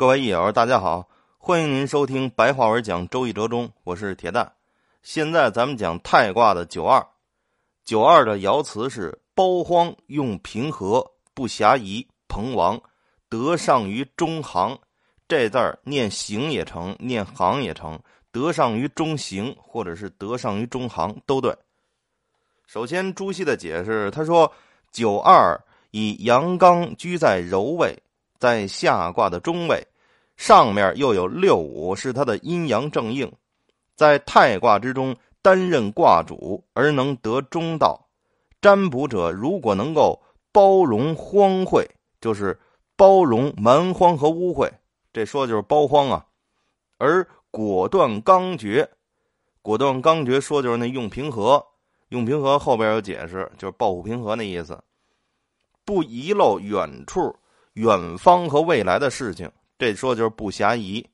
[0.00, 1.06] 各位益友，大家好，
[1.36, 4.50] 欢迎您收听白话文讲《周易折中》，我是铁蛋。
[5.02, 7.06] 现在咱们讲太卦的九二，
[7.84, 12.80] 九二的爻辞是“包荒用平和，不暇夷朋王，
[13.28, 14.78] 得上于中行”。
[15.28, 18.00] 这字儿念行也成，念行也成，
[18.32, 21.54] 得上于中行或者是得上于中行都对。
[22.64, 24.50] 首先，朱熹的解释，他说
[24.90, 28.02] 九二以阳刚居在柔位，
[28.40, 29.86] 在下卦的中位。
[30.36, 33.30] 上面又有六五，是它的阴阳正应，
[33.94, 38.08] 在太卦之中担任卦主而能得中道。
[38.62, 40.18] 占卜者如果能够
[40.50, 41.86] 包容荒秽，
[42.22, 42.58] 就是
[42.96, 44.70] 包容蛮荒和污秽，
[45.12, 46.24] 这说的就是包荒啊。
[46.96, 48.88] 而果断刚决，
[49.60, 51.62] 果断刚决说就是那用平和，
[52.08, 54.82] 用平和后边有解释，就是抱虎平和那意思，
[55.84, 57.36] 不遗漏远处、
[57.74, 59.50] 远方和未来的事情。
[59.78, 61.04] 这说就是不暇疑，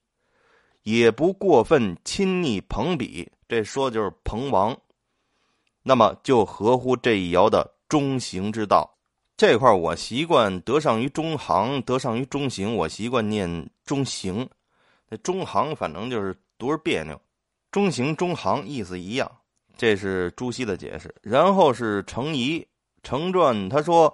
[0.82, 3.30] 也不过分亲昵朋比。
[3.48, 4.76] 这说就是朋王，
[5.82, 8.92] 那么就合乎这一爻的中行之道。
[9.36, 14.48] 这块我习惯得上于中行，得上于中行，我习惯念中行。
[15.08, 17.20] 那中行反正就是读着别扭，
[17.70, 19.30] 中行中行意思一样。
[19.76, 21.14] 这是朱熹的解释。
[21.22, 22.66] 然后是程颐
[23.02, 24.12] 程传，他说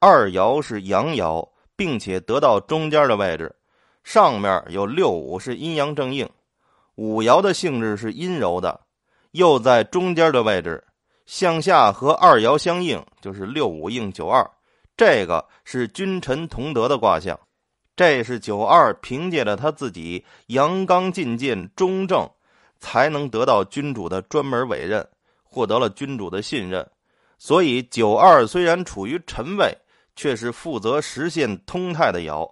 [0.00, 3.54] 二爻是阳爻，并且得到中间的位置。
[4.02, 6.28] 上面有六五是阴阳正应，
[6.96, 8.80] 五爻的性质是阴柔的，
[9.30, 10.84] 又在中间的位置，
[11.24, 14.48] 向下和二爻相应，就是六五应九二，
[14.96, 17.38] 这个是君臣同德的卦象。
[17.96, 22.28] 这是九二凭借着他自己阳刚进谏中正，
[22.78, 25.06] 才能得到君主的专门委任，
[25.44, 26.86] 获得了君主的信任。
[27.38, 29.72] 所以九二虽然处于臣位，
[30.16, 32.50] 却是负责实现通泰的爻。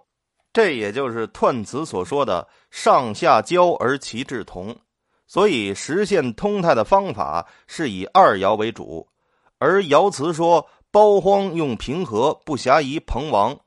[0.51, 4.75] 这也就是彖辞所说的“上下交而其志同”，
[5.25, 9.07] 所以实现通泰的方法是以二爻为主，
[9.57, 13.59] 而爻辞说“包荒用平和，不暇夷朋王”，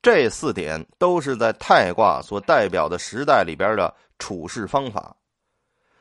[0.00, 5.16] 这四点都是在太卦所代表的时代里边的处事方法。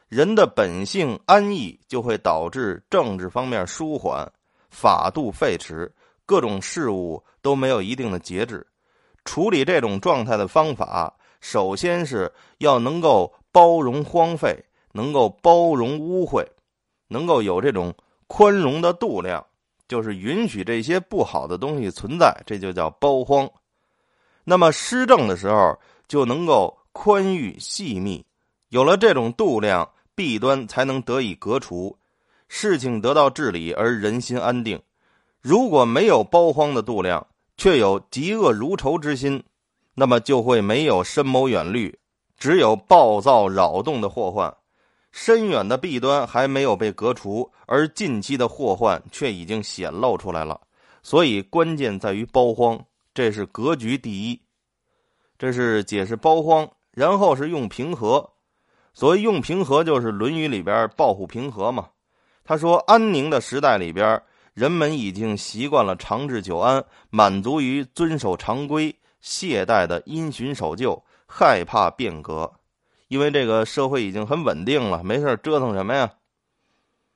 [0.08, 4.32] 人的本性安逸，就会导致政治方面舒缓，
[4.70, 5.90] 法度废弛，
[6.28, 8.68] 各种事物都没有一定的节制。
[9.26, 11.12] 处理这种状态的方法，
[11.42, 16.46] 首先是要能够包容荒废，能够包容污秽，
[17.08, 17.94] 能够有这种
[18.28, 19.46] 宽容的度量，
[19.88, 23.50] 就是允许这些不好的东西存在，这就叫包荒。
[24.44, 25.78] 那么施政的时候，
[26.08, 28.26] 就能够宽裕细密，
[28.70, 31.98] 有了这种度量，弊端才能得以革除，
[32.48, 34.82] 事情得到治理而人心安定。
[35.48, 37.26] 如果没有包荒的度量，
[37.56, 39.42] 却有嫉恶如仇之心，
[39.94, 41.98] 那么就会没有深谋远虑，
[42.38, 44.54] 只有暴躁扰动的祸患，
[45.14, 50.60] 深远的弊端还没有被革除，而近期的祸患却已经显露出来了。
[51.02, 52.78] 所以关键在于包荒，
[53.14, 54.42] 这是格局第一。
[55.38, 58.30] 这是解释包荒，然后是用平和。
[58.94, 61.88] 所谓用平和，就是《论语》里边“抱虎平和”嘛。
[62.44, 64.22] 他说，安宁的时代里边。
[64.58, 72.52] 人们已经习惯了长治久安，满足于遵守常规，懈怠的因循守旧，害怕变革，
[73.08, 76.12] 因为这个社会已经很稳定了，没事折腾什么呀？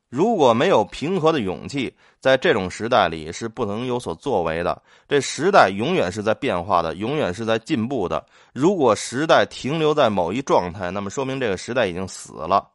[0.08, 4.80] 如果没有平和的勇气，在这种时代里是不能有所作为的。
[5.08, 8.24] 这时代永远是在变化的，永远是在进步的。
[8.54, 12.70] 如果时代停留在某一状态，那么说明这个时代已经死了。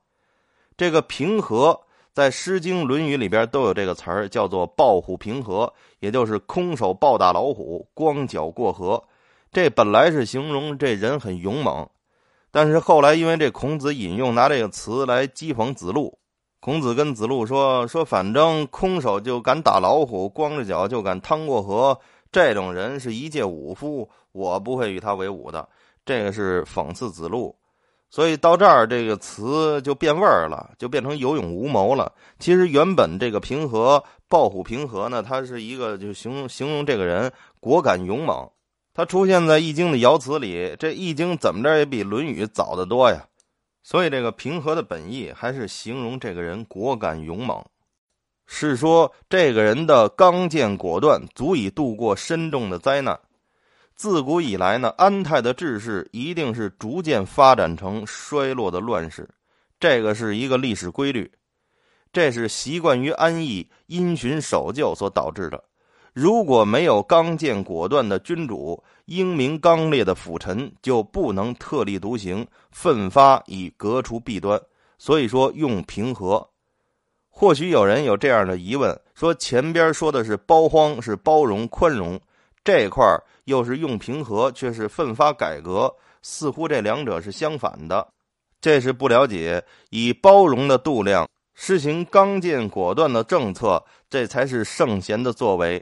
[0.76, 1.80] 这个平和。
[2.16, 9.04] 在《诗经》《论语》里边都有这个词儿，叫做“抱虎平和”，也就是空手抱大老虎，光脚过河。
[9.52, 11.86] 这本来是形容这人很勇猛，
[12.50, 16.18] 但是后来因为这孔子引用拿这个词来讥讽子路，
[16.58, 22.00] 孔子跟子路说：“说反正空手就敢打老虎，光着脚就敢趟过河，
[22.32, 25.68] 这种人是一介武夫，我不会与他为伍的。”
[26.06, 27.54] 这个是讽刺子路。
[28.16, 32.10] 所以到这儿，这个词就变味儿了，就变成有勇无谋了。
[32.38, 37.30] 其实原本这个平和、抱虎平和呢，它是一个就形容形容这个人
[37.60, 38.48] 果敢勇猛。
[38.94, 43.26] 它出现在《易经》的爻辞里，这《易经》怎么着也比《论语》早得多呀。
[43.82, 47.62] 所以这个平和的本意还是形容这个人果敢勇猛，
[48.46, 53.20] 是说这个人的刚健果断，足以度过深重的灾难。
[53.96, 59.26] 自古以来呢，安泰的治世一定是逐渐发展成衰落的乱世，
[59.80, 61.30] 这个是一个历史规律，
[62.12, 65.64] 这是习惯于安逸、因循守旧所导致的。
[66.12, 74.60] 如果没有刚健果断的君主，英明刚烈的辅臣，就不能特立独行，奋发以革除弊端。
[74.98, 76.46] 所以说，用平和。
[77.28, 82.18] 或许有人有这样的疑问：说前边说的是包荒，是包容宽容，
[82.66, 83.06] 这块
[83.44, 88.04] 又是用平和，却是奋发改革，似乎这两者是相反的。
[88.60, 93.80] 这是不了解，以包容的度量施行刚健果断的政策，
[94.10, 95.80] 这才是圣贤的作为。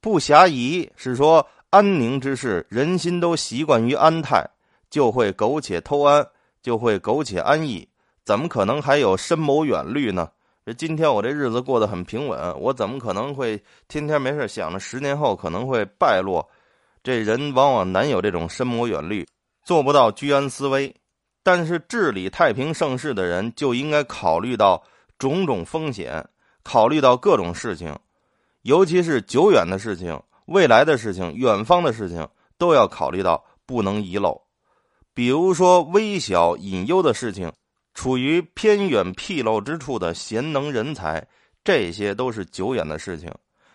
[0.00, 4.48] 不暇疑是说安宁之事，人心都习惯于安泰，
[4.88, 6.24] 就会苟且偷安，
[6.62, 7.88] 就会苟且安逸，
[8.24, 10.30] 怎么可能还有深谋远虑呢？
[10.68, 16.46] 这今天我这日子过得很平稳，我怎么可能会天天没事想着十年后可能会败落？
[17.02, 19.26] 这人往往难有这种深谋远虑，
[19.64, 20.94] 做不到居安思危。
[21.42, 24.82] 但是治理太平盛世的人就应该考虑到
[25.18, 26.22] 种种风险，
[26.62, 27.98] 考虑到各种事情。
[28.60, 32.28] 尤其是久远的事情、未来的事情、远方的事情，
[32.58, 34.38] 都要考虑到，不能遗漏。
[35.14, 37.50] 比如说微小隐忧的事情，
[37.98, 41.26] 处于偏远僻陋之处的贤能人才，
[41.64, 43.28] 这些都是久远的事情。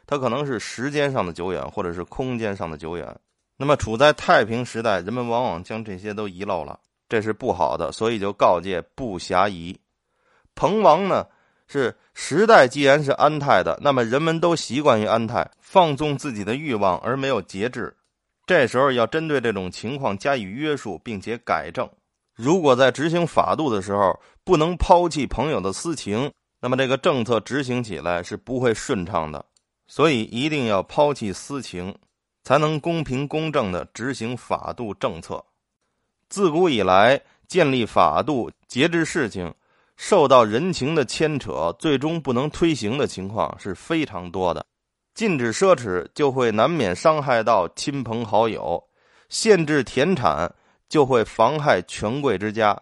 [0.07, 3.13] 它可能是时间上的久远，或者是空间上的久远。
[3.57, 6.79] 那么处在太平时代，人们往往将这些都遗漏了，
[7.09, 7.91] 这是不好的。
[7.91, 9.77] 所以就告诫不暇疑。
[10.55, 11.27] 彭王呢？
[11.67, 17.93] 是时代既然是安泰的，那么人们都习惯于安泰，放纵自己的欲望而没有节制。
[18.45, 21.89] 这时候要针对这种情况加以约束，并且改正。
[22.35, 29.45] 如果在执行法度的时候不能抛弃朋友的私情，那么这个政策执行起来是不会顺畅的。
[29.85, 31.95] 所以一定要抛弃私情，
[32.43, 35.43] 才能公平公正的执行法度政策。
[36.29, 39.53] 自古以来，建立法度、节制事情。
[39.95, 44.65] 受到人情的牵扯，最终不能推行的情况是非常多的。
[45.13, 48.83] 禁止奢侈，就会难免伤害到亲朋好友；
[49.29, 50.51] 限制田产，
[50.93, 52.79] 就会妨害权贵之家。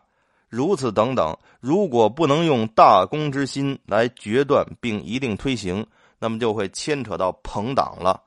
[0.50, 5.88] 如此等等，如果不能用大公之心来决断并一定推行，
[6.20, 8.22] 那么就会牵扯到朋党了。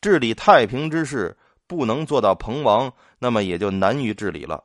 [0.00, 1.36] 治理太平之事，
[1.66, 4.62] 不能做到朋王，那么也就难于治理了。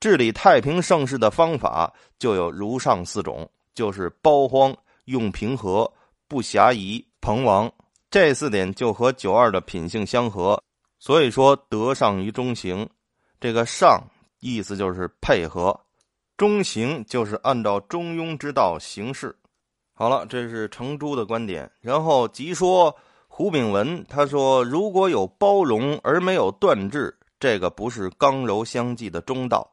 [0.00, 5.88] 治理太平盛世的方法就有如上四种，就是包荒、用平和、
[6.26, 7.72] 不暇疑、朋王。
[8.10, 10.60] 这四点就和九二的品性相合，
[10.98, 12.90] 所以说德上于中行。
[13.40, 14.00] 这个上
[14.40, 15.78] 意思就是配合，
[16.36, 19.34] 中行就是按照中庸之道行事。
[19.94, 21.70] 好了，这是程朱的观点。
[21.80, 22.94] 然后即说
[23.26, 29.68] 胡炳文，他说如果有包容而没有断制，这个不是刚柔相济的中道。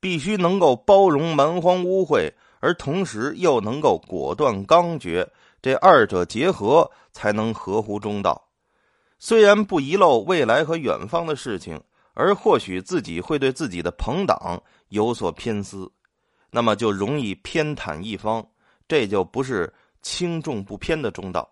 [0.00, 5.28] 必须能够包容蛮荒污秽，而同时又能够果断刚决，
[5.60, 8.48] 这二者结合才能合乎中道。
[9.18, 11.80] 虽然不遗漏未来和远方的事情，
[12.18, 15.88] 而或许自己会对自己的朋党有所偏私，
[16.50, 18.44] 那么就容易偏袒一方，
[18.88, 19.72] 这就不是
[20.02, 21.48] 轻重不偏的中道。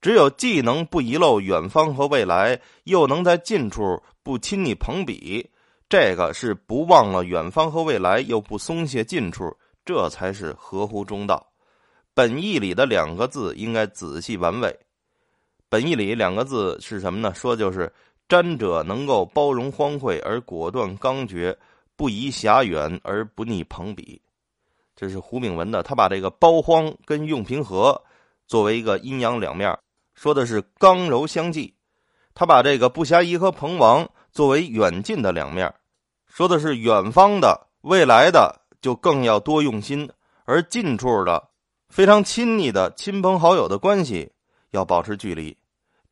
[0.00, 5.50] 只有既能不遗漏远方和未来，又能在近处不亲昵朋比。
[5.86, 9.54] 这个是不忘了远方和未来，又不松懈近处，
[9.84, 11.46] 这才是合乎中道。
[12.14, 14.74] 本义里的两个字应该仔细玩味。
[15.68, 17.34] 本义里两个字是什么呢？
[17.34, 17.92] 说就是
[18.28, 21.56] 瞻者能够包容荒秽而果断刚决，
[21.96, 24.20] 不宜狭远而不逆朋比。
[24.94, 28.02] 这是胡炳文的，他把这个包荒跟用平和
[28.46, 29.78] 作为一个阴阳两面，
[30.14, 31.74] 说的是刚柔相济。
[32.34, 34.08] 他把这个不暇疑和彭王。
[34.32, 35.72] 作为远近的两面，
[36.26, 40.10] 说的是远方的未来的就更要多用心，
[40.44, 41.48] 而近处的
[41.88, 44.30] 非常亲密的亲朋好友的关系
[44.72, 45.56] 要保持距离。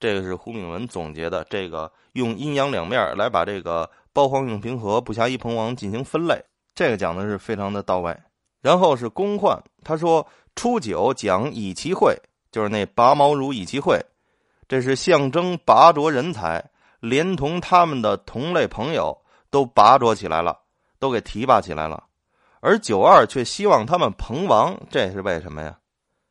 [0.00, 6.42] 这个是胡炳文总结的，这个用阴阳两面来把这个包荒用平和不暇一鹏王进行分类，
[6.74, 8.16] 这个讲的是非常的到位。
[8.60, 12.16] 然后是公换，他说初九讲以其会，
[12.50, 14.00] 就是那拔毛如以其会，
[14.66, 16.64] 这是象征拔擢人才。
[17.00, 19.14] 连同他们的同类朋友
[19.50, 20.58] 都拔擢起来了，
[20.98, 22.02] 都给提拔起来了，
[22.60, 25.78] 而九二却希望他们彭王，这是为什么呀？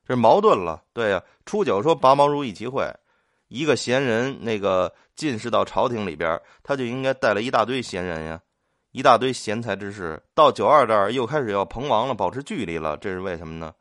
[0.07, 0.81] 这矛盾了。
[0.91, 2.91] 对呀，初九说拔毛如以其会，
[3.49, 8.39] 一个贤人那个进士到朝廷里边，他就应该带了一大堆贤人呀，
[8.91, 10.21] 一大堆贤才之士。
[10.33, 13.73] 到九二这儿又开始要彭王了，保持距离了，这是为什么呢？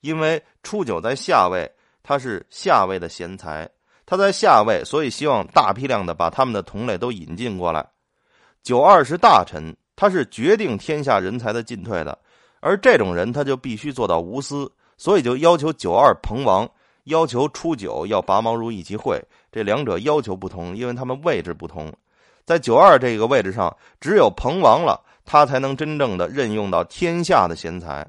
[0.00, 1.70] 因为初九在下位，
[2.02, 3.68] 他是下位的贤才。
[4.06, 7.86] 他在下位，所以希望大批量的把他们的同类都引进过来。
[8.62, 12.18] 九二是大臣，他是决定天下人才的进退的，
[12.60, 16.70] 而这种人他就必须做到无私，所以就要求九二彭王
[17.04, 19.18] 要求初九要拔毛如一起会，
[19.54, 21.94] 这两者要求不同，因为他们位置不同。
[22.44, 28.04] 在九二这个位置上，只有彭王了，他才能真正的任用到天下的贤才。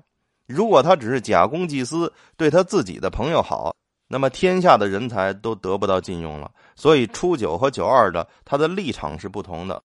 [0.48, 3.76] 如果他只是假公济私，对他自己的朋友好，
[4.08, 6.50] 那么天下的人才都得不到禁用了。
[6.76, 9.84] 所以初九和九二的他的立场是不同的。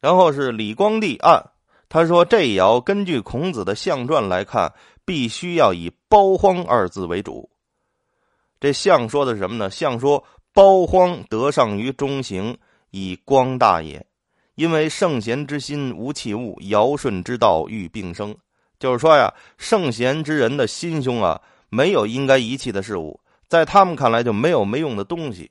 [0.00, 1.50] 然后是李光地案，
[1.90, 4.72] 他说这也要根据孔子的相传来看，
[5.04, 7.50] 必须要以包荒二字为主。
[8.60, 9.68] 这相说的是什么呢？
[9.68, 12.56] 相说包荒得上于中行，
[12.92, 14.06] 以光大也。
[14.54, 18.32] 因为圣贤之心无器物，尧舜之道欲并生。
[18.78, 23.18] 就是说呀，圣贤之人的心胸啊，没有应该遗弃的事物，
[23.48, 25.50] 在他们看来就没有没用的东西，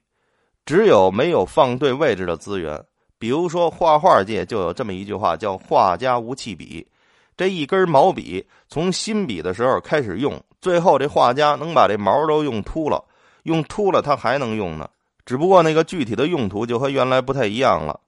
[0.65, 2.81] 只有没有放对位置的资源。
[3.19, 6.88] 比如说画画界就有这么一句话，叫“画家无弃笔”。
[7.36, 13.03] 这一根毛笔从新笔的时候开始用，最后这画家能把这毛都用秃了，
[13.43, 14.89] 用秃了他还能用呢，
[15.25, 18.00] 只不过那个具体的用途就和原来不太一样了，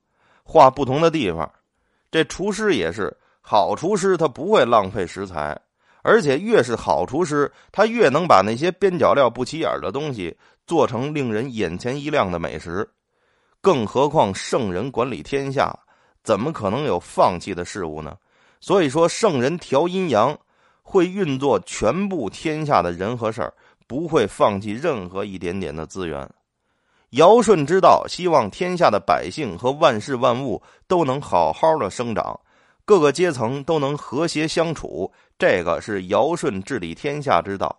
[0.43, 1.49] 画不同的地方。
[2.11, 3.15] 这厨师也是。
[3.47, 5.55] 好厨师他不会浪费食材，
[6.01, 12.89] 而且越是好厨师，他越能把那些边角料不起眼的东西做成令人眼前一亮的美食。
[13.61, 15.77] 更何况圣人管理天下，
[16.23, 18.17] 怎么可能有放弃的事物呢？
[18.59, 20.35] 所以说，圣人调阴阳，
[20.81, 23.53] 会运作全部天下的人和事儿，
[23.85, 26.27] 不会放弃任何一点点的资源。
[27.15, 32.37] 尧舜之道，希望天下的百姓和万事万物都能好好的生长。
[32.83, 37.73] 各个阶层都能和谐相处，这个是尧舜治理天下之道。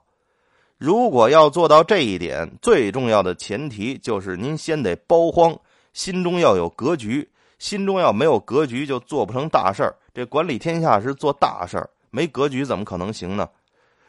[0.79, 5.55] 如果要做到这一点，最重要的前提就是您先得包荒，
[5.93, 7.29] 心中要有格局。
[7.59, 9.95] 心中要没有格局，就做不成大事儿。
[10.15, 13.47] 这管理天下是做大事儿，没格局怎么可能行呢？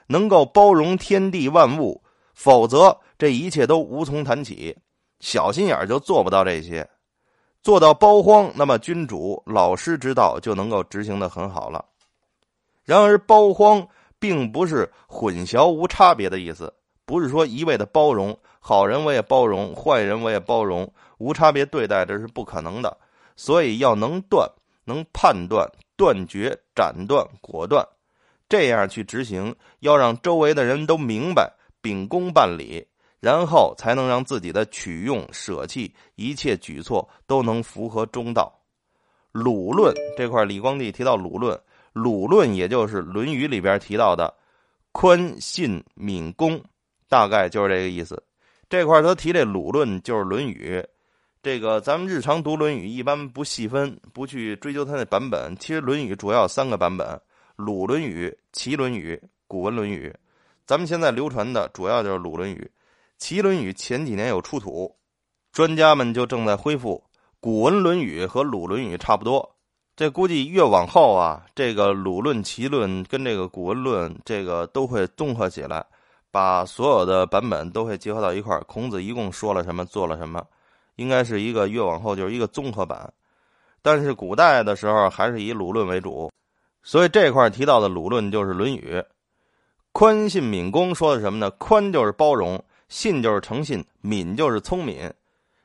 [0.07, 2.01] 能够包容天地万物，
[2.33, 4.75] 否则这一切都无从谈起。
[5.19, 6.87] 小心眼就做不到这些。
[7.63, 11.83] 做到包荒，那么君主老师之道就能够执行的很好了。
[12.85, 13.85] 然而，包荒
[14.19, 16.73] 并不是混淆无差别的意思，
[17.05, 22.97] 不是说一味的包容，好人我也包容，坏人我也包容，无差别对待这是不可能的。
[23.35, 24.49] 所以要能断，
[24.85, 27.85] 能判断、断绝、斩断、果断，
[28.47, 32.87] 这样去执行，要让周围的人都明白，秉公办理。
[33.19, 38.53] 然后才能让自己的取用、舍弃一切举措都能符合中道。
[39.31, 41.59] 鲁论这块，李光地提到鲁论，
[41.93, 44.33] 鲁论也就是《论语》里边提到的
[44.91, 46.59] 宽信敏公，
[47.07, 48.21] 大概就是这个意思。
[48.69, 50.79] 这块他提这鲁论就是《论语》，
[51.43, 55.55] 这个咱们日常读《论语》一般不细分，不去追究它那版本。
[55.57, 57.19] 其实《论语》主要三个版本：
[57.55, 60.13] 鲁论语、齐论语、古文论语。
[60.65, 62.69] 咱们现在流传的主要就是鲁论语。
[63.17, 64.95] 《齐论语》前几年有出土，
[65.51, 67.03] 专家们就正在恢复。
[67.39, 69.55] 古文《论语》和鲁《论语》差不多，
[69.95, 75.83] 这估计越往后啊，这个鲁论、齐论跟这个古文论这个都会综合起来，
[76.31, 78.59] 把所有的版本都会结合到一块。
[78.67, 80.45] 孔子一共说了什么，做了什么，
[80.95, 83.11] 应该是一个越往后就是一个综合版。
[83.81, 86.31] 但是古代的时候还是以鲁论为主，
[86.83, 88.95] 所以这块提到的鲁论就是《论语》。
[89.91, 91.49] 宽信敏公说的什么呢？
[91.51, 92.63] 宽就是包容。
[92.87, 95.13] 信就是诚信，敏就是聪明，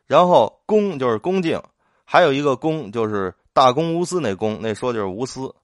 [0.07, 1.61] 然后恭就是恭敬，
[2.05, 5.55] 还有一个恭就是大公无私那恭，那说就是无私。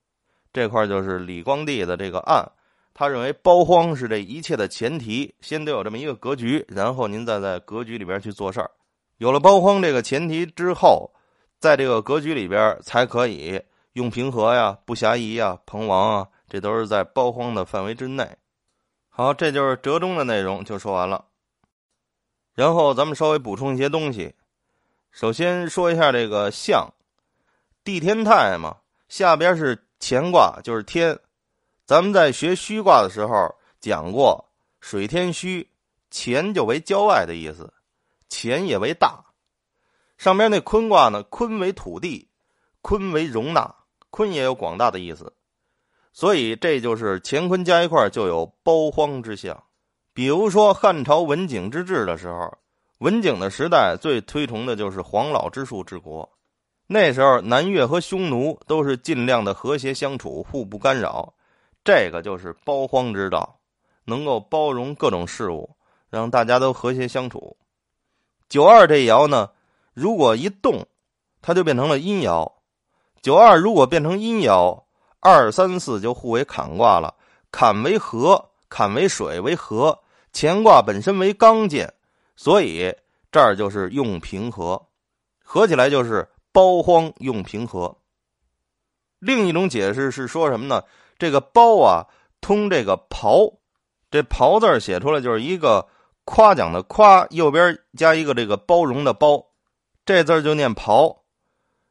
[0.53, 2.51] 这块就是李光地的这个案，
[2.95, 8.71] 他认为包荒是这一切的前提，先得有这么一个格局，然后您再在格局里边去做事儿。
[9.19, 11.11] 有了包荒这个前提之后，
[11.59, 13.61] 在这个格局里边才可以
[13.93, 18.27] 用平和呀、不暇疑呀、彭王啊，这都是在包荒的范围之内。
[19.11, 21.25] 好，这就是折中的内容，就说完了。
[22.59, 24.35] 然后咱们稍微补充一些东西，
[25.13, 26.93] 首先说一下这个象，
[27.85, 31.17] 地天泰嘛，下边是乾卦，就是天。
[31.87, 34.45] 咱们在学虚卦的时候讲过，
[34.81, 35.71] 水天虚，
[36.11, 37.73] 乾就为郊外的意思，
[38.29, 39.25] 乾也为大。
[40.17, 42.29] 上边那坤卦呢，坤为土地，
[42.83, 43.73] 坤为容纳，
[44.11, 45.33] 坤也有广大的意思，
[46.13, 49.63] 所以这就是乾坤加一块就有包荒之象。
[50.19, 52.53] 比如说汉朝文景之治的时候，
[52.99, 56.29] 文景的时代最推崇的就是黄老之术治国。
[56.89, 61.33] 那时候南越和匈奴都是尽量的和谐相处，互不干扰，
[61.85, 63.61] 这个就是包荒之道，
[64.07, 65.71] 能够包容各种事物，
[66.11, 67.57] 让大家都和谐相处。
[68.49, 69.51] 九二这爻呢，
[69.95, 70.85] 如果一动，
[71.41, 72.55] 它就变成了阴爻。
[73.23, 74.83] 九二如果变成阴爻，
[75.21, 77.15] 二三四就互为坎卦了，
[77.53, 79.97] 坎为河，坎为水为河。
[80.41, 81.93] 乾卦本身为刚健，
[82.37, 82.95] 所以
[83.33, 84.81] 这儿就是用平和，
[85.43, 87.97] 合起来就是包荒用平和。
[89.19, 90.85] 另一种解释是说什么呢？
[91.19, 92.07] 这个包啊，
[92.41, 93.53] 通这个刨，
[94.13, 95.89] 这刨字写出来就是一个
[96.25, 99.45] 夸奖的夸，右边加一个这个包容的包，
[100.07, 101.17] 这字就念刨。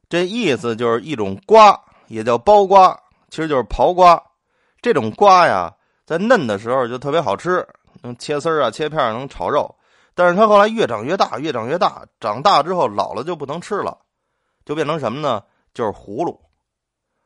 [0.08, 1.77] 这意思就是一种瓜，
[2.08, 2.98] 也叫包瓜，
[3.30, 4.24] 其实就是刨瓜。
[4.82, 5.75] 这种瓜呀，
[6.06, 7.68] 在嫩的时候就特别好吃，
[8.18, 9.76] 切丝儿啊，切片能炒肉。
[10.14, 13.98] 但是它后来越长越大，越长越大，长大之后老了就不能吃了，
[14.66, 15.44] 就变成什么呢？
[15.74, 16.40] 就是葫芦。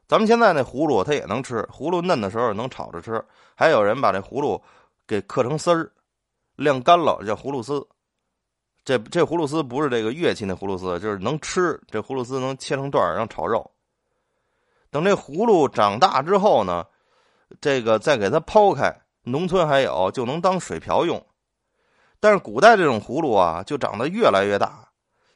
[0.07, 3.23] 咱们现在那葫芦它也能吃，葫芦嫩的时候能炒着吃。
[3.55, 4.61] 还有人把这葫芦
[5.07, 5.89] 给刻成丝儿，
[6.55, 7.87] 晾干了叫葫芦丝。
[8.83, 11.79] 这这葫芦丝不是这个乐器那葫芦丝，就是能吃。
[11.87, 13.71] 这葫芦丝能切成段儿，让炒肉。
[14.89, 16.85] 等这葫芦长大之后呢，
[17.61, 21.23] 这个再给它剖开，农村还有就能当水瓢用。
[22.19, 24.87] 但是古代这种葫芦啊，就长得越来越大，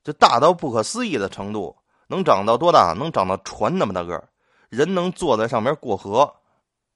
[0.04, 1.76] 就大到不可思议的程度。
[2.08, 2.94] 能长到多大？
[2.94, 4.30] 能长到船那么大个儿，
[4.70, 6.32] 人能坐在上面过河。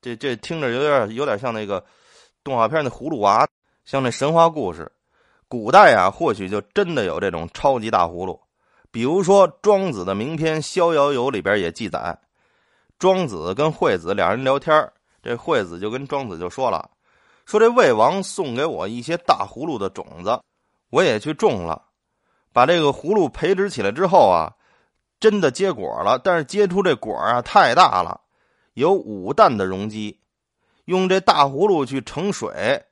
[0.02, 1.84] 这这听着有点有点像那个
[2.44, 3.48] 动画片那葫芦娃，
[3.84, 4.92] 像那神话故事。
[5.48, 8.40] 古代啊，或许就真的有这种超级大葫芦，
[8.92, 12.16] 比如说庄子的名篇《逍遥游》里边也记载，
[13.00, 14.92] 庄子跟惠子俩人聊天
[15.30, 16.90] 这惠子就跟庄子就说了，
[17.46, 20.42] 说这魏王送给我一些大葫芦的种子，
[20.90, 21.84] 我也去种了，
[22.52, 24.52] 把这个葫芦培植起来之后啊，
[25.20, 28.22] 真的结果了，但是结出这果啊太大了，
[28.74, 30.20] 有五担的容积，
[30.86, 32.84] 用这大葫芦去盛水。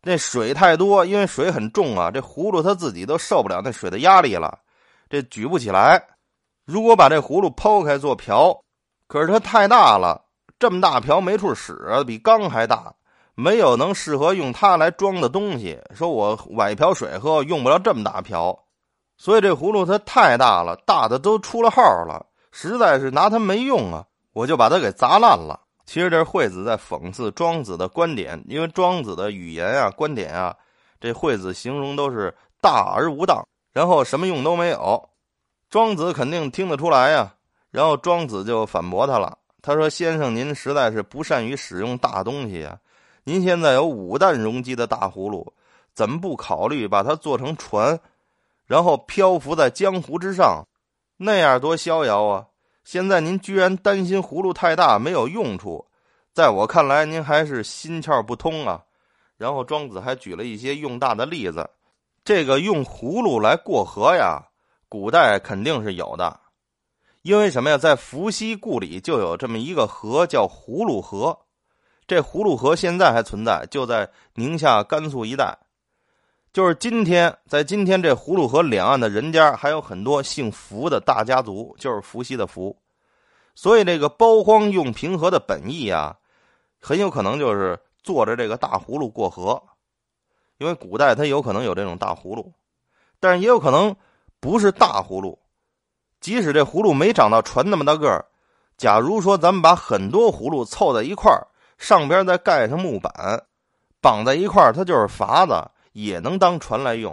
[0.00, 4.60] 那水太多，因为水很重啊，这葫芦它自己都受不了那水的压力了，
[5.10, 6.02] 这举不起来。
[6.64, 8.58] 如果把这葫芦剖开做瓢，
[9.06, 10.24] 可是它太大了，
[10.58, 12.92] 这么大瓢没处使啊，比缸还大，
[13.34, 15.80] 没有能适合用它来装的东西。
[15.94, 18.58] 说我崴一瓢水喝，用不了这么大瓢，
[19.16, 25.60] 所以这葫芦它太大了，大的都出了号了，实在是拿它没用啊，我就把它给砸烂了。
[25.86, 30.54] 其实这是惠子在讽刺庄子的观点，因为庄子的语言啊、观点啊，
[31.00, 35.08] 这惠子形容都是大而无当，然后什么用都没有。
[35.70, 37.34] 庄子肯定听得出来呀，
[37.70, 39.37] 然后庄子就反驳他了。
[39.60, 42.78] 他说：“先生，您实在是不善于使用大东西啊！
[43.24, 45.52] 您现在有五担容积的大葫芦，
[45.94, 47.98] 怎么不考虑把它做成船，
[48.66, 50.64] 然后漂浮在江湖之上，
[51.16, 52.46] 那样多逍遥啊！”
[52.84, 55.84] 现在您居然担心葫芦太大没有用处，
[56.32, 58.82] 在我看来，您还是心窍不通啊。
[59.36, 61.68] 然后庄子还举了一些用大的例子，
[62.24, 64.42] 这个用葫芦来过河呀，
[64.88, 66.40] 古代肯定是有的，
[67.28, 67.76] 因为什么呀？
[67.76, 71.38] 在伏羲故里就有这么一个河，叫葫芦河。
[72.06, 75.58] 这葫芦河现在还存在，就在宁夏、甘肃一带。
[76.54, 82.74] 就是今天，在今天这葫芦河两岸的人家，还有很多姓伏的大家族，就是伏羲的伏。
[83.54, 86.16] 所以这个包荒用平和的本意啊，
[86.80, 89.62] 很有可能就是坐着这个大葫芦过河，
[90.56, 92.54] 因为古代它有可能有这种大葫芦，
[93.20, 93.94] 但是也有可能
[94.40, 95.38] 不是大葫芦。
[96.20, 98.24] 即使这葫芦没长到船那么大个儿，
[98.76, 101.46] 假如说咱们把很多葫芦凑在一块儿，
[101.78, 103.44] 上边再盖上木板，
[104.00, 105.70] 绑在一块儿，它就是筏子。
[105.92, 107.12] 也能当船来用，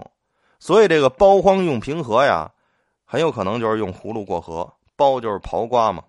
[0.60, 2.52] 所以这个包荒用平和呀，
[3.04, 4.72] 很有可能就是用葫芦过河。
[4.96, 6.04] 包就是刨瓜嘛，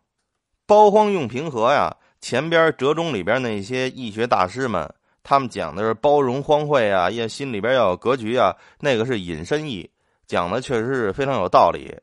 [0.67, 1.97] 包荒用平和呀。
[2.21, 9.89] 前边折中里边那些易学大师们，他们讲的是包容荒秽啊，也心里边要有格局啊，那个是引申义，
[10.27, 11.97] 讲的确实是非常有道理。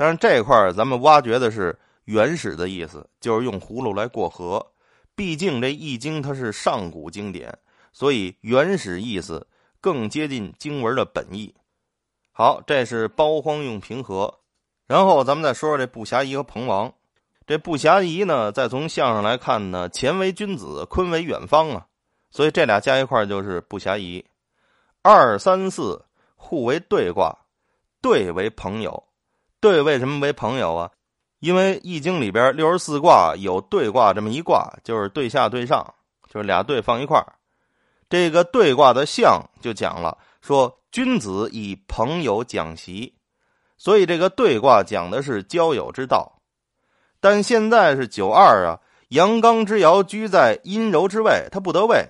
[0.00, 4.66] 但是这块咱们挖掘的是原始的意思，就是用葫芦来过河。
[5.14, 7.54] 毕竟这易经它是上古经典，
[7.92, 9.46] 所以原始意思。
[9.78, 11.54] 更接近经文的本意。
[12.32, 14.40] 好，这是包荒用平和。
[14.86, 16.90] 然后咱们再说说这不暇夷和彭王。
[17.46, 21.86] 这不暇夷呢，再从相上来看呢，乾为君子，坤为远方啊，
[22.30, 24.24] 所以这俩加一块就是不暇夷。
[25.02, 27.36] 二三四互为对卦，
[28.00, 29.04] 对为朋友。
[29.60, 30.90] 对为什么为朋友啊？
[31.40, 35.94] 因为易经里边六十四卦有对卦这么一卦，就是对下对上，
[36.28, 37.24] 就是俩对放一块。
[38.08, 43.14] 这个对卦的象就讲了，说君子以朋友讲习，
[43.78, 46.40] 所以这个对卦讲的是交友之道。
[47.20, 52.08] 但现在是九二啊，阳刚之爻居在阴柔之位，他不得位，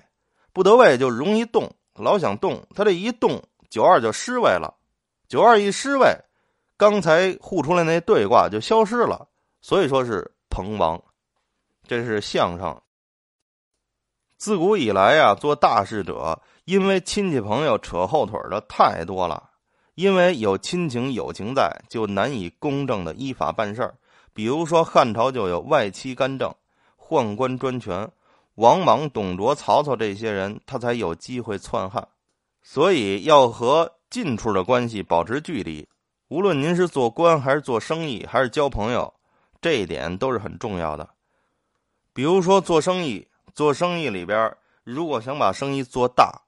[0.53, 4.73] 不得位就容易动，老想动，他这一动，九二就失位了。
[5.27, 6.17] 九二一失位，
[6.81, 9.27] 刚才护出来那对卦就消失了，
[9.61, 10.99] 所以说是彭王，
[11.87, 12.81] 这是相上。
[14.35, 19.51] 自古以来呀，做大事者因为亲戚朋友扯后腿的太多了，
[19.93, 23.93] 因为有亲情友情在，就难以公正的依法办事儿。
[24.33, 26.51] 比如说汉朝就有外戚干政、
[26.97, 28.11] 宦官专权、
[28.55, 32.07] 王莽、董卓、曹操这些人，他才有机会篡汉。
[32.63, 35.87] 所以要和近处的关系保持距离，
[36.31, 39.13] 无论您是做官还是做生意还是交朋友，
[39.59, 41.09] 这一点都是很重要的。
[42.13, 46.43] 比如说做生意，做生意里边，如果想把生意做大，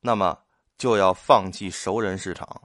[0.00, 0.38] 那么
[0.78, 2.62] 就要放弃熟人市场。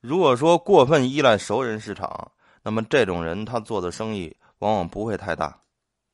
[0.00, 2.32] 如果说过分依赖熟人市场，
[2.64, 5.60] 那么这种人他做的生意往往不会太大。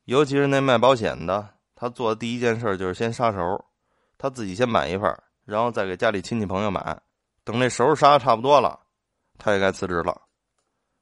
[0.04, 3.64] 尤其是那卖保险的，他做的第一件事就是先杀熟，
[4.18, 5.10] 他自己先买一份，
[5.46, 7.00] 然后再给家里亲戚朋友买。
[7.44, 8.79] 等那熟杀差不多了，
[9.40, 10.20] 他也该辞职了。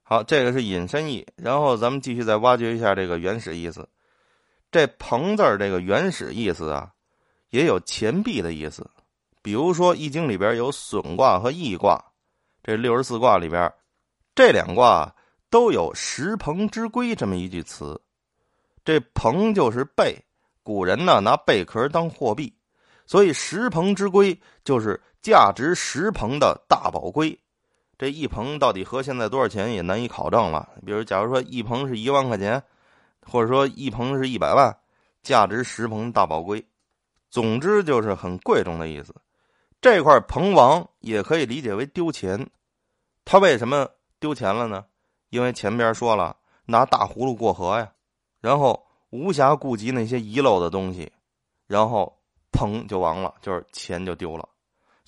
[0.02, 3.86] 好，这个是引申义，然后咱们继续再挖掘一下这个原始意思。
[4.70, 6.90] 这“朋”字这个原始意思啊，
[7.50, 8.88] 也有钱币的意思。
[9.42, 12.02] 比如说，《易经》里边有损卦和益卦，
[12.62, 13.72] 这六十四卦里边，
[14.34, 15.14] 这两卦
[15.50, 18.00] 都有“食朋之龟”这么一句词。
[18.84, 20.22] 这“朋”就是贝，
[20.62, 22.54] 古人呢拿贝壳当货币，
[23.06, 27.38] 所以“食朋之龟”就是价值十朋的大宝龟。
[27.98, 30.68] 这一棚到底合现在多少钱也难以考证了。
[30.86, 32.62] 比如，假如说一棚是一万块钱，
[33.26, 34.74] 或者说一棚是一百万，
[35.22, 36.64] 价值十棚大宝龟，
[37.28, 39.12] 总之就是很贵重的意思。
[39.80, 42.48] 这块棚王也可以理解为丢钱，
[43.24, 43.88] 他为什么
[44.20, 44.84] 丢钱了呢？
[45.30, 47.92] 因为前边说了拿大葫芦过河呀，
[48.40, 51.12] 然后无暇顾及那些遗漏的东西，
[51.66, 52.16] 然后
[52.52, 54.48] 彭就亡了，就是钱就丢了。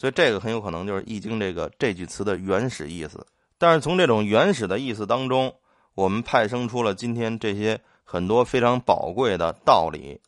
[0.00, 3.26] 所以这个很有可能就是《易经》这个这句词的原始意思。
[3.58, 5.54] 但是从这种原始的意思当中，
[5.94, 10.18] 我们派生出了今天这些很多非常宝贵的道理，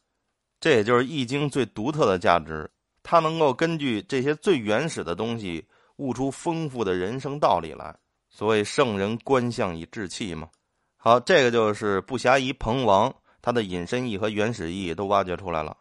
[0.60, 2.70] 这也就是《易经》最独特的价值。
[3.02, 7.96] 它能够根据这些最原始的东西，悟出丰富的人生道理来。
[8.28, 10.50] 所谓圣人观象以治气嘛。
[10.98, 15.74] 好，这个就是不暇疑彭王，它的引申义和原始意都挖掘出来了。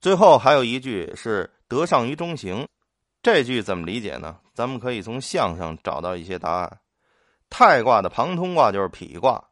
[0.00, 2.68] 最后还有一句是“德上于中行”，
[3.22, 4.36] 这句怎么理解呢？
[4.54, 6.78] 咱们可以从象上找到一些答案。
[7.50, 9.42] 太卦的旁通卦就是匹卦，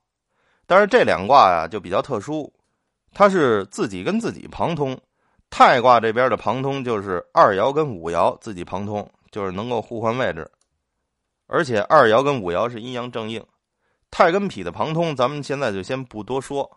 [0.66, 2.52] 但是这两卦呀就比较特殊，
[3.12, 4.98] 它是自己跟自己旁通。
[5.50, 10.50] 太卦这边的旁通就是二爻跟五爻自己旁通，就是能够互换位置，
[11.46, 13.44] 而且二爻跟五爻是阴阳正应。
[14.10, 16.68] 太跟匹的旁通，咱们现在就先不多说，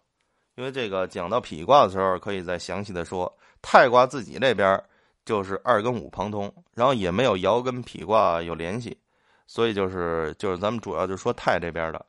[0.56, 3.32] 因为这个讲到匹卦的时候可以再详细的说。
[3.62, 4.84] 太卦自己这边
[5.28, 8.98] 就是二跟五旁通，然后也没有爻跟匹卦有联系，
[9.46, 12.06] 所以就是就是咱们主要就说太这边的。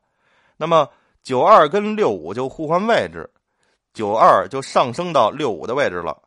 [0.55, 0.87] 那么
[1.21, 3.29] 九二跟六五就互换位置，
[3.93, 6.17] 九二就上升到六五的位置了。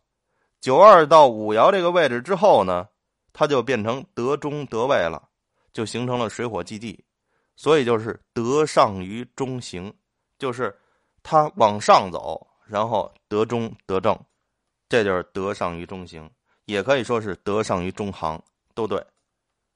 [0.60, 2.86] 九二到五爻这个位置之后呢，
[3.32, 5.26] 它就变成德中德位了，
[5.72, 7.02] 就形成了水火既济，
[7.56, 9.90] 所以就是德上于中行，
[10.38, 10.78] 就是
[11.22, 14.14] 它往上走，然后德中德正，
[14.90, 16.30] 这就是德上于中行，
[16.64, 18.42] 也可以说是德上于中行，
[18.74, 19.04] 都对。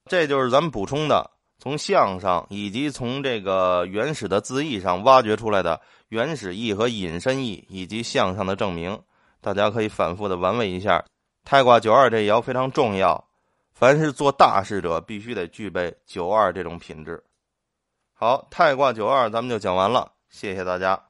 [0.07, 9.03] 这就是咱们补充的，从象上以及从这个原始的字义上挖掘出来的原始义和引申义，以及象上的证明。
[9.41, 11.05] 大家可以反复的玩味一下，
[11.45, 13.29] 太卦九二这爻非常重要，
[13.73, 17.23] 凡是做大事者必须得具备九二这种品质。
[18.13, 21.01] 好，太卦九二咱们就讲完了，谢谢大家。